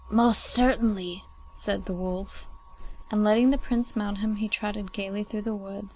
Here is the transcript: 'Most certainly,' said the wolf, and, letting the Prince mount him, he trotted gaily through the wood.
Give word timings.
'Most 0.09 0.39
certainly,' 0.39 1.25
said 1.51 1.85
the 1.85 1.93
wolf, 1.93 2.47
and, 3.11 3.23
letting 3.23 3.51
the 3.51 3.57
Prince 3.59 3.95
mount 3.95 4.17
him, 4.17 4.37
he 4.37 4.49
trotted 4.49 4.91
gaily 4.93 5.23
through 5.23 5.43
the 5.43 5.53
wood. 5.53 5.89